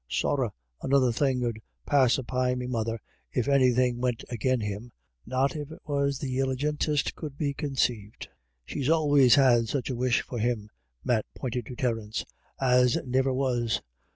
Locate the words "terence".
11.75-12.21